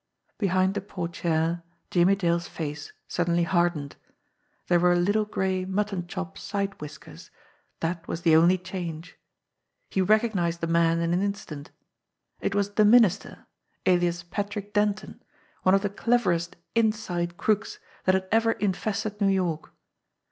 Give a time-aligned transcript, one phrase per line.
[0.39, 3.97] Behind the portiere, Jimmie Dale's face suddenly hardened
[4.65, 7.29] There were little gray "mutton chop" side whiskers,
[7.81, 9.15] that was the only change.
[9.91, 11.69] He recognised the man in an instant.
[12.39, 13.45] It was the "Minister,"
[13.85, 15.21] alias Patrick Denton,
[15.61, 19.71] one of the clever est "inside" crooks that had ever infested New York.